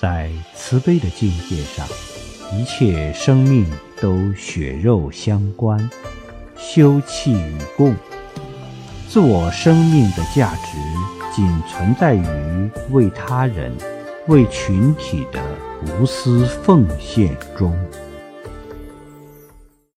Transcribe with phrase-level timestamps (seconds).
[0.00, 1.86] 在慈悲的境界上
[2.54, 5.78] 一切生命都血肉相关
[6.56, 7.94] 休戚与共。
[9.06, 10.78] 自我生命的价值
[11.36, 13.70] 仅存在于为他人
[14.26, 15.38] 为群体的
[16.00, 17.76] 无私奉献中。